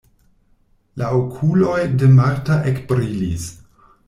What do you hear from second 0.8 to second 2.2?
La okuloj de